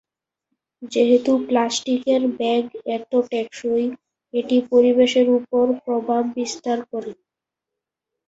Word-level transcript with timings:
যেহেতু 0.91 1.31
প্লাস্টিকের 1.47 2.21
ব্যাগ 2.37 2.65
এত 2.97 3.11
টেকসই, 3.31 3.85
এটি 4.33 4.57
পরিবেশের 4.71 5.27
উপর 5.37 5.65
প্রভাব 5.85 6.23
বিস্তার 6.37 6.77
করে। 6.91 7.11